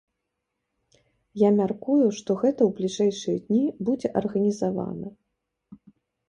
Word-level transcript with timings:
Я 1.41 1.49
мяркую, 1.59 2.05
што 2.19 2.37
гэта 2.43 2.61
ў 2.65 2.69
бліжэйшыя 2.79 3.37
дні 3.45 3.61
будзе 3.91 4.07
арганізавана. 4.23 5.07